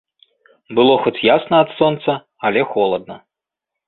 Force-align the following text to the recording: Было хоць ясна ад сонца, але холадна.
Было 0.77 0.93
хоць 1.03 1.23
ясна 1.27 1.59
ад 1.65 1.69
сонца, 1.81 2.15
але 2.49 2.61
холадна. 2.71 3.19